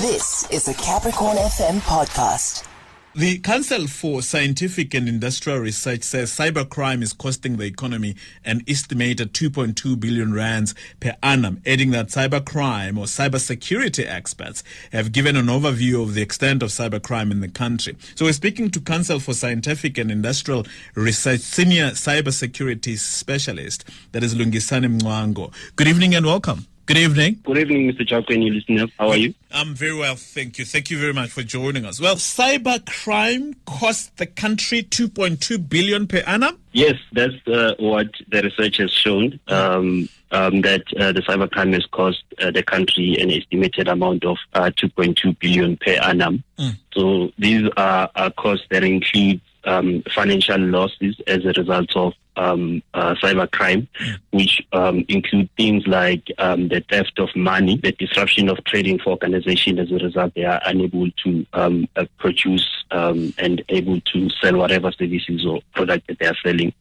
This 0.00 0.48
is 0.50 0.68
a 0.68 0.74
Capricorn 0.74 1.36
FM 1.36 1.78
podcast. 1.80 2.66
The 3.14 3.38
Council 3.38 3.86
for 3.86 4.22
Scientific 4.22 4.94
and 4.94 5.06
Industrial 5.08 5.58
Research 5.58 6.02
says 6.02 6.30
cybercrime 6.30 7.02
is 7.02 7.12
costing 7.12 7.56
the 7.56 7.64
economy 7.66 8.16
an 8.44 8.62
estimated 8.66 9.34
2.2 9.34 10.00
billion 10.00 10.32
rands 10.32 10.74
per 10.98 11.14
annum, 11.22 11.60
adding 11.66 11.90
that 11.90 12.08
cybercrime 12.08 12.96
or 12.96 13.04
cybersecurity 13.04 14.06
experts 14.06 14.64
have 14.92 15.12
given 15.12 15.36
an 15.36 15.46
overview 15.46 16.02
of 16.02 16.14
the 16.14 16.22
extent 16.22 16.62
of 16.62 16.70
cybercrime 16.70 17.30
in 17.30 17.40
the 17.40 17.48
country. 17.48 17.96
So 18.14 18.24
we're 18.24 18.32
speaking 18.32 18.70
to 18.70 18.80
Council 18.80 19.20
for 19.20 19.34
Scientific 19.34 19.98
and 19.98 20.10
Industrial 20.10 20.66
Research 20.94 21.40
Senior 21.40 21.90
Cybersecurity 21.90 22.96
Specialist, 22.96 23.84
that 24.12 24.24
is 24.24 24.34
Lungisani 24.34 24.98
Mncwango. 24.98 25.52
Good 25.76 25.88
evening 25.88 26.14
and 26.14 26.24
welcome. 26.24 26.66
Good 26.92 27.00
evening. 27.00 27.40
Good 27.42 27.56
evening, 27.56 27.90
Mr. 27.90 28.06
Chauke 28.06 28.34
and 28.34 28.44
your 28.44 28.52
listeners. 28.52 28.90
How 28.98 29.08
are 29.08 29.16
you? 29.16 29.32
I'm 29.50 29.74
very 29.74 29.94
well, 29.94 30.14
thank 30.14 30.58
you. 30.58 30.66
Thank 30.66 30.90
you 30.90 30.98
very 30.98 31.14
much 31.14 31.30
for 31.30 31.42
joining 31.42 31.86
us. 31.86 31.98
Well, 31.98 32.16
cybercrime 32.16 33.54
costs 33.64 34.10
the 34.18 34.26
country 34.26 34.82
2.2 34.82 35.70
billion 35.70 36.06
per 36.06 36.18
annum. 36.26 36.58
Yes, 36.72 36.96
that's 37.12 37.32
uh, 37.46 37.76
what 37.78 38.08
the 38.28 38.42
research 38.42 38.76
has 38.76 38.92
shown. 38.92 39.40
Um, 39.48 40.10
um, 40.32 40.60
that 40.60 40.82
uh, 41.00 41.12
the 41.12 41.22
cybercrime 41.22 41.72
has 41.72 41.86
cost 41.86 42.24
uh, 42.42 42.50
the 42.50 42.62
country 42.62 43.16
an 43.18 43.30
estimated 43.30 43.88
amount 43.88 44.26
of 44.26 44.36
uh, 44.52 44.70
2.2 44.76 45.38
billion 45.38 45.78
per 45.78 45.92
annum. 45.92 46.44
Mm. 46.58 46.76
So 46.92 47.32
these 47.38 47.70
are, 47.78 48.10
are 48.14 48.30
costs 48.32 48.66
that 48.68 48.84
include 48.84 49.40
um, 49.64 50.02
financial 50.14 50.58
losses 50.58 51.18
as 51.26 51.42
a 51.46 51.52
result 51.52 51.96
of 51.96 52.12
um, 52.36 52.82
uh, 52.94 53.14
cybercrime, 53.22 53.86
which 54.30 54.62
um, 54.72 55.04
include 55.08 55.48
things 55.56 55.86
like 55.86 56.30
um, 56.38 56.68
the 56.68 56.82
theft 56.88 57.18
of 57.18 57.34
money, 57.36 57.76
the 57.76 57.92
disruption 57.92 58.48
of 58.48 58.62
trading 58.64 58.98
for 58.98 59.10
organizations. 59.10 59.78
As 59.78 59.90
a 59.90 59.96
result, 59.96 60.34
they 60.34 60.44
are 60.44 60.60
unable 60.64 61.10
to 61.24 61.46
um, 61.52 61.88
uh, 61.96 62.06
produce 62.18 62.81
um, 62.92 63.32
and 63.38 63.64
able 63.70 64.00
to 64.12 64.28
sell 64.40 64.56
whatever 64.56 64.92
services 64.92 65.44
or 65.46 65.60
product 65.74 66.06
that 66.06 66.18
they 66.18 66.26
are 66.26 66.36
selling. 66.44 66.72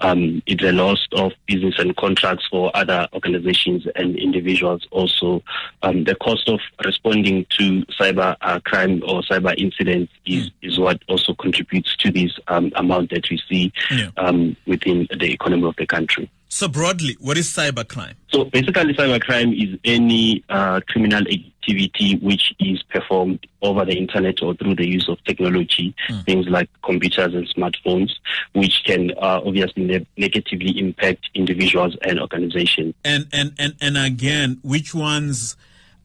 Um, 0.00 0.42
it's 0.46 0.64
a 0.64 0.72
loss 0.72 1.06
of 1.12 1.32
business 1.46 1.74
and 1.78 1.94
contracts 1.96 2.46
for 2.50 2.70
other 2.74 3.06
organizations 3.12 3.86
and 3.94 4.16
individuals. 4.16 4.86
Also, 4.90 5.42
um, 5.82 6.04
the 6.04 6.14
cost 6.16 6.48
of 6.48 6.60
responding 6.84 7.46
to 7.58 7.84
cyber 8.00 8.36
uh, 8.40 8.58
crime 8.60 9.02
or 9.06 9.22
cyber 9.22 9.54
incidents 9.58 10.12
is, 10.26 10.50
is 10.62 10.78
what 10.78 11.02
also 11.08 11.34
contributes 11.34 11.94
to 11.96 12.10
this 12.10 12.32
um, 12.48 12.72
amount 12.76 13.10
that 13.10 13.28
we 13.30 13.40
see 13.48 13.72
Yeah. 13.90 14.08
um, 14.16 14.56
within 14.66 15.06
the 15.10 15.32
economy 15.32 15.68
of 15.68 15.76
the 15.76 15.86
country. 15.86 16.30
So 16.52 16.66
broadly, 16.66 17.16
what 17.20 17.38
is 17.38 17.46
cybercrime? 17.48 18.14
So 18.32 18.44
basically, 18.44 18.92
cybercrime 18.94 19.54
is 19.56 19.78
any 19.84 20.44
uh, 20.48 20.80
criminal 20.88 21.22
activity 21.22 22.16
which 22.20 22.52
is 22.58 22.82
performed 22.82 23.46
over 23.62 23.84
the 23.84 23.96
internet 23.96 24.42
or 24.42 24.54
through 24.54 24.74
the 24.74 24.86
use 24.86 25.08
of 25.08 25.22
technology, 25.24 25.94
things 26.26 26.48
like 26.48 26.68
computers 26.82 27.34
and 27.34 27.48
smartphones, 27.54 28.10
which 28.54 28.82
can 28.84 29.12
uh, 29.12 29.40
obviously 29.44 29.84
ne- 29.84 30.06
negatively 30.16 30.76
impact 30.76 31.30
individuals 31.34 31.96
and 32.02 32.20
organizations. 32.20 32.94
And 33.04 33.28
and 33.32 33.54
and 33.56 33.76
and 33.80 33.96
again, 33.96 34.58
which 34.62 34.92
ones 34.92 35.56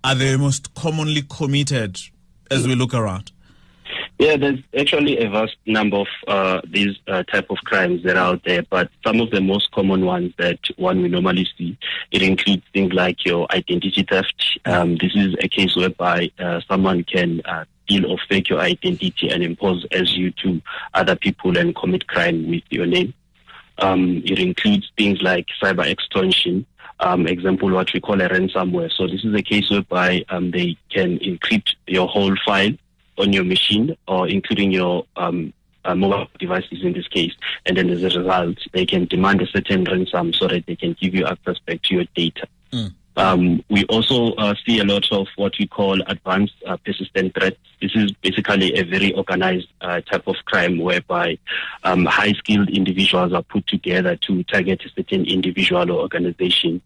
are 0.04 0.14
the 0.14 0.38
most 0.38 0.76
commonly 0.76 1.23
committed 1.28 2.00
as 2.52 2.68
we 2.68 2.76
look 2.76 2.94
around? 2.94 3.32
Yeah, 4.17 4.38
there's 4.38 4.59
actually 4.80 5.17
a 5.17 5.30
vast 5.30 5.58
number 5.66 5.97
of 5.97 6.08
uh, 6.27 6.61
these 6.69 6.97
uh, 7.08 7.23
type 7.23 7.47
of 7.49 7.58
crimes 7.66 8.02
that 8.03 8.16
are 8.16 8.33
out 8.33 8.44
there, 8.45 8.63
but 8.69 8.89
some 9.05 9.19
of 9.19 9.30
the 9.31 9.41
most 9.41 9.71
common 9.71 10.05
ones 10.05 10.33
that 10.38 10.59
one 10.77 11.02
will 11.02 11.09
normally 11.09 11.45
see, 11.58 11.77
it 12.11 12.21
includes 12.21 12.63
things 12.71 12.93
like 12.93 13.25
your 13.25 13.45
identity 13.52 14.05
theft. 14.09 14.59
Um, 14.63 14.95
this 15.02 15.13
is 15.16 15.36
a 15.41 15.49
case 15.49 15.75
whereby 15.75 16.31
uh, 16.39 16.61
someone 16.66 17.03
can 17.03 17.41
uh, 17.43 17.66
steal 17.83 18.09
or 18.09 18.17
fake 18.30 18.47
your 18.47 18.61
identity 18.61 19.30
and 19.30 19.43
impose 19.43 19.86
as 19.91 20.16
you 20.16 20.31
to 20.31 20.61
other 20.93 21.17
people 21.17 21.58
and 21.58 21.75
commit 21.75 22.08
crime 22.08 22.49
with 22.49 22.63
your 22.69 22.86
name. 22.86 23.13
Um, 23.80 24.21
it 24.25 24.39
includes 24.39 24.89
things 24.98 25.21
like 25.21 25.48
cyber 25.61 25.86
extortion. 25.86 26.65
Um, 27.02 27.27
example, 27.27 27.70
what 27.70 27.92
we 27.93 27.99
call 27.99 28.21
a 28.21 28.30
ransomware. 28.30 28.89
So 28.93 29.08
this 29.08 29.25
is 29.25 29.36
a 29.36 29.42
case 29.42 29.70
whereby 29.70 30.23
um, 30.30 30.52
they 30.52 30.77
can 30.89 31.20
encrypt 31.20 31.75
your 31.86 32.08
whole 32.08 32.33
file 32.45 32.71
on 33.17 33.33
your 33.33 33.43
machine 33.43 33.95
or 34.08 34.27
including 34.27 34.71
your 34.71 35.05
um, 35.15 35.53
uh, 35.86 35.95
mobile 35.95 36.27
devices 36.39 36.83
in 36.83 36.93
this 36.93 37.08
case. 37.08 37.33
And 37.65 37.77
then 37.77 37.89
as 37.89 38.02
a 38.02 38.20
result, 38.20 38.58
they 38.73 38.86
can 38.86 39.05
demand 39.05 39.42
a 39.42 39.48
certain 39.48 39.83
ransom 39.83 40.33
so 40.33 40.48
that 40.48 40.65
they 40.65 40.76
can 40.76 40.95
give 40.99 41.14
you 41.14 41.25
access 41.25 41.59
back 41.59 41.81
to 41.83 41.95
your 41.95 42.05
data. 42.15 42.48
Um, 43.17 43.64
we 43.70 43.86
also 43.86 44.33
uh, 44.33 44.53
see 44.65 44.80
a 44.80 44.83
lot 44.83 45.11
of 45.11 45.27
what 45.36 45.53
we 45.59 45.67
call 45.67 46.02
advanced 46.08 46.55
uh, 46.65 46.77
persistent 46.77 47.33
threats. 47.33 47.58
This 47.81 47.92
is 47.95 48.11
basically 48.21 48.77
a 48.77 48.83
very 48.83 49.14
organized 49.14 49.67
uh, 49.81 50.02
type 50.02 50.27
of 50.27 50.36
crime 50.45 50.80
whereby 50.80 51.37
um, 51.83 52.05
high 52.05 52.33
skilled 52.33 52.70
individuals 52.70 53.33
are 53.33 53.43
put 53.43 53.67
together 53.67 54.15
to 54.15 54.43
target 54.43 54.83
a 54.86 54.89
certain 54.89 55.25
individual 55.25 55.92
or 55.92 56.02
organization. 56.02 56.81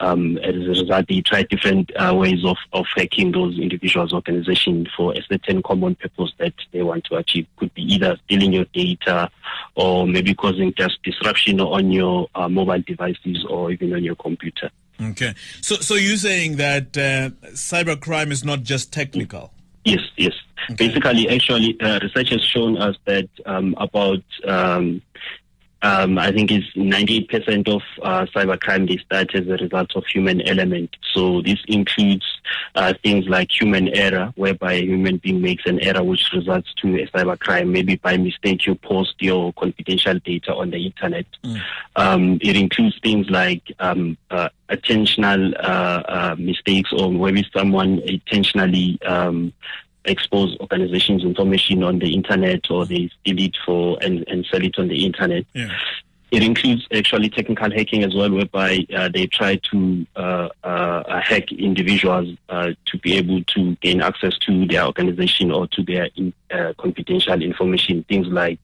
Um, 0.00 0.38
as 0.38 0.54
a 0.54 0.68
result, 0.68 1.06
they 1.08 1.20
try 1.20 1.42
different 1.42 1.90
uh, 1.96 2.14
ways 2.14 2.44
of, 2.44 2.56
of 2.72 2.86
hacking 2.96 3.32
those 3.32 3.58
individuals' 3.58 4.12
or 4.12 4.16
organizations 4.28 4.88
for 4.96 5.12
a 5.12 5.22
certain 5.22 5.62
common 5.62 5.94
purpose 5.94 6.32
that 6.38 6.54
they 6.72 6.82
want 6.82 7.04
to 7.04 7.16
achieve. 7.16 7.46
Could 7.56 7.72
be 7.74 7.82
either 7.82 8.18
stealing 8.24 8.52
your 8.52 8.66
data 8.66 9.30
or 9.74 10.06
maybe 10.06 10.34
causing 10.34 10.74
just 10.74 11.02
disruption 11.02 11.60
on 11.60 11.90
your 11.90 12.28
uh, 12.34 12.48
mobile 12.48 12.82
devices 12.82 13.44
or 13.48 13.70
even 13.70 13.94
on 13.94 14.04
your 14.04 14.16
computer. 14.16 14.70
Okay. 15.00 15.34
So 15.60 15.76
so 15.76 15.94
you're 15.94 16.16
saying 16.16 16.56
that 16.56 16.96
uh, 16.96 17.30
cybercrime 17.52 18.30
is 18.30 18.44
not 18.44 18.62
just 18.62 18.92
technical. 18.92 19.52
Yes, 19.84 20.00
yes. 20.16 20.32
Basically, 20.76 21.28
actually, 21.28 21.80
uh, 21.80 21.98
research 22.02 22.30
has 22.30 22.44
shown 22.44 22.76
us 22.76 22.96
that 23.06 23.28
um, 23.46 23.74
about, 23.78 24.22
um, 24.46 25.00
um, 25.80 26.18
I 26.18 26.30
think 26.30 26.50
it's 26.50 26.66
98% 26.76 27.68
of 27.68 27.82
uh, 28.02 28.26
cybercrime 28.34 28.88
they 28.88 28.98
start 28.98 29.34
as 29.34 29.46
a 29.46 29.56
result 29.56 29.96
of 29.96 30.04
human 30.06 30.42
element. 30.42 30.94
So 31.14 31.40
this 31.40 31.58
includes 31.68 32.26
uh, 32.74 32.94
things 33.02 33.26
like 33.28 33.50
human 33.50 33.88
error, 33.88 34.32
whereby 34.36 34.74
a 34.74 34.82
human 34.82 35.18
being 35.18 35.40
makes 35.40 35.64
an 35.66 35.80
error 35.80 36.02
which 36.02 36.30
results 36.32 36.72
to 36.82 36.96
a 36.96 37.06
cybercrime. 37.08 37.70
Maybe 37.70 37.96
by 37.96 38.16
mistake 38.16 38.66
you 38.66 38.74
post 38.74 39.14
your 39.20 39.52
confidential 39.54 40.18
data 40.20 40.54
on 40.54 40.70
the 40.70 40.86
internet. 40.86 41.26
Um, 41.96 42.38
it 42.42 42.56
includes 42.56 42.98
things 43.02 43.28
like 43.30 43.62
um, 43.78 44.16
uh, 44.30 44.48
attentional 44.68 45.54
uh, 45.58 46.02
uh, 46.08 46.36
mistakes 46.38 46.92
or 46.92 47.12
maybe 47.12 47.46
someone 47.52 48.00
intentionally 48.00 48.98
um, 49.02 49.52
expose 50.04 50.56
organizations' 50.60 51.22
information 51.22 51.82
on 51.82 51.98
the 51.98 52.14
internet 52.14 52.70
or 52.70 52.86
they 52.86 53.10
steal 53.20 53.38
it 53.38 53.56
for 53.64 53.98
and, 54.02 54.26
and 54.28 54.46
sell 54.50 54.64
it 54.64 54.78
on 54.78 54.88
the 54.88 55.04
internet. 55.04 55.44
Yeah. 55.54 55.70
It 56.30 56.42
includes 56.42 56.86
actually 56.92 57.30
technical 57.30 57.70
hacking 57.70 58.04
as 58.04 58.14
well, 58.14 58.30
whereby 58.30 58.86
uh, 58.94 59.08
they 59.08 59.26
try 59.26 59.56
to 59.70 60.06
uh, 60.14 60.48
uh, 60.62 61.20
hack 61.20 61.50
individuals 61.52 62.36
uh, 62.50 62.72
to 62.84 62.98
be 62.98 63.16
able 63.16 63.42
to 63.44 63.74
gain 63.76 64.02
access 64.02 64.36
to 64.40 64.66
their 64.66 64.84
organization 64.84 65.50
or 65.50 65.66
to 65.68 65.82
their 65.82 66.10
in, 66.16 66.34
uh, 66.50 66.74
confidential 66.78 67.40
information. 67.40 68.04
Things 68.08 68.26
like 68.26 68.58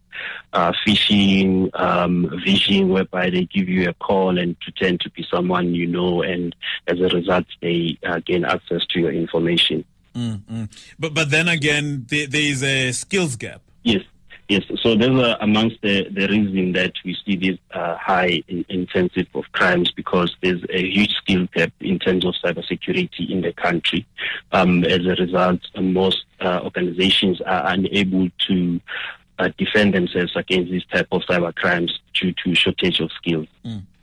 uh, 0.53 0.73
phishing, 0.87 1.71
um, 1.81 2.31
vishing, 2.45 2.91
whereby 2.91 3.31
they 3.31 3.47
give 3.47 3.69
you 3.69 3.89
a 3.89 3.95
call 3.95 4.39
and 4.39 4.59
pretend 4.61 5.01
to 5.01 5.11
be 5.11 5.27
someone 5.31 5.75
you 5.75 5.87
know, 5.87 6.23
and 6.23 6.55
as 6.87 7.01
a 7.01 7.09
result, 7.09 7.47
they 7.63 7.99
uh, 8.07 8.21
gain 8.27 8.45
access 8.45 8.85
to 8.91 9.01
your 9.01 9.13
information. 9.13 9.85
Mm-mm. 10.15 10.71
But 10.99 11.15
but 11.15 11.31
then 11.31 11.49
again, 11.49 12.07
there, 12.09 12.27
there 12.27 12.43
is 12.43 12.63
a 12.63 12.93
skills 12.93 13.37
gap. 13.37 13.63
Yes, 13.83 14.03
yes. 14.49 14.63
So 14.83 14.95
those 14.95 15.23
are 15.23 15.37
amongst 15.41 15.81
the, 15.83 16.09
the 16.11 16.29
reason 16.29 16.73
that 16.73 16.93
we 17.05 17.17
see 17.25 17.37
this 17.37 17.59
uh, 17.73 17.97
high 17.97 18.43
in, 18.49 18.65
intensive 18.69 19.27
of 19.35 19.45
crimes 19.53 19.91
because 19.91 20.35
there's 20.43 20.63
a 20.71 20.89
huge 20.89 21.13
skill 21.13 21.47
gap 21.55 21.73
in 21.81 21.99
terms 21.99 22.25
of 22.25 22.35
cybersecurity 22.43 23.31
in 23.31 23.43
the 23.43 23.53
country. 23.53 24.07
Um, 24.53 24.85
as 24.85 25.07
a 25.07 25.15
result, 25.15 25.61
most 25.81 26.25
uh, 26.41 26.61
organizations 26.63 27.41
are 27.43 27.73
unable 27.73 28.29
to 28.49 28.81
uh, 29.39 29.51
defend 29.59 29.95
themselves 29.95 30.33
against 30.37 30.71
this 30.71 30.85
type 30.93 31.09
of 31.11 31.23
cyber 31.23 31.55
crimes 31.55 31.99
due 32.15 32.33
to 32.45 32.55
shortage 32.55 33.01
of 33.01 33.11
skills. 33.13 33.49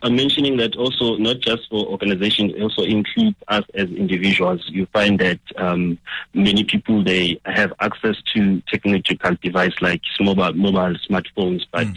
I'm 0.04 0.16
mentioning 0.16 0.58
that 0.58 0.76
also 0.76 1.16
not 1.18 1.40
just 1.40 1.70
for 1.70 1.86
organizations, 1.86 2.54
it 2.56 2.62
also 2.62 2.84
includes 2.84 3.38
us 3.48 3.64
as 3.76 3.90
individuals. 3.90 4.64
You 4.68 4.88
find 4.88 5.20
that 5.20 5.40
um, 5.58 6.00
many 6.34 6.64
people 6.64 7.04
they 7.04 7.40
have 7.46 7.72
access 7.80 8.16
to 8.34 8.62
technological 8.68 9.36
device 9.42 9.74
like 9.82 10.02
mobile 10.20 10.54
mobile 10.54 10.96
smartphones, 11.10 11.62
but 11.72 11.88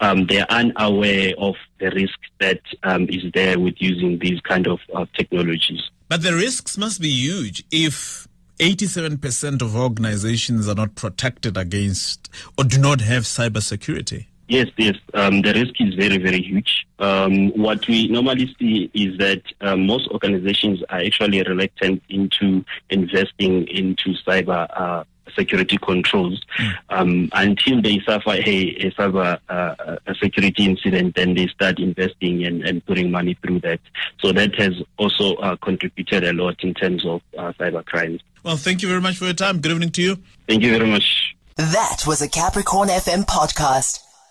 um, 0.00 0.26
they 0.26 0.40
are 0.40 0.46
unaware 0.50 1.32
of 1.38 1.54
the 1.78 1.90
risk 1.90 2.18
that 2.40 2.60
um, 2.82 3.06
is 3.08 3.24
there 3.34 3.58
with 3.58 3.74
using 3.78 4.18
these 4.18 4.40
kind 4.40 4.66
of 4.66 4.80
uh, 4.94 5.06
technologies. 5.16 5.82
But 6.08 6.22
the 6.22 6.34
risks 6.34 6.76
must 6.76 7.00
be 7.00 7.10
huge 7.10 7.64
if 7.70 8.26
87% 8.58 9.62
of 9.62 9.76
organizations 9.76 10.68
are 10.68 10.74
not 10.74 10.94
protected 10.94 11.56
against 11.56 12.28
or 12.58 12.64
do 12.64 12.78
not 12.78 13.00
have 13.00 13.22
cybersecurity. 13.22 14.26
Yes, 14.50 14.66
yes. 14.76 14.96
Um, 15.14 15.42
the 15.42 15.52
risk 15.54 15.74
is 15.78 15.94
very, 15.94 16.18
very 16.18 16.42
huge. 16.42 16.84
Um, 16.98 17.50
what 17.50 17.86
we 17.86 18.08
normally 18.08 18.52
see 18.58 18.90
is 18.92 19.16
that 19.18 19.42
uh, 19.60 19.76
most 19.76 20.08
organizations 20.08 20.82
are 20.90 20.98
actually 20.98 21.40
reluctant 21.44 22.02
into 22.08 22.64
investing 22.90 23.68
into 23.68 24.12
cyber 24.26 24.66
uh, 24.74 25.04
security 25.36 25.78
controls 25.78 26.44
mm. 26.58 26.74
um, 26.88 27.28
until 27.32 27.80
they 27.80 28.00
suffer 28.00 28.30
a, 28.30 28.40
a 28.40 28.90
cyber 28.90 29.38
uh, 29.48 29.96
a 30.08 30.14
security 30.16 30.64
incident. 30.64 31.14
Then 31.14 31.34
they 31.34 31.46
start 31.46 31.78
investing 31.78 32.44
and, 32.44 32.64
and 32.64 32.84
putting 32.84 33.12
money 33.12 33.38
through 33.44 33.60
that. 33.60 33.78
So 34.18 34.32
that 34.32 34.56
has 34.56 34.72
also 34.98 35.36
uh, 35.36 35.54
contributed 35.58 36.24
a 36.24 36.32
lot 36.32 36.56
in 36.64 36.74
terms 36.74 37.06
of 37.06 37.22
uh, 37.38 37.52
cyber 37.52 37.86
crimes. 37.86 38.20
Well, 38.42 38.56
thank 38.56 38.82
you 38.82 38.88
very 38.88 39.00
much 39.00 39.16
for 39.16 39.26
your 39.26 39.34
time. 39.34 39.60
Good 39.60 39.70
evening 39.70 39.92
to 39.92 40.02
you. 40.02 40.16
Thank 40.48 40.64
you 40.64 40.76
very 40.76 40.90
much. 40.90 41.36
That 41.54 42.02
was 42.04 42.20
a 42.20 42.28
Capricorn 42.28 42.88
FM 42.88 43.26
podcast. 43.26 44.09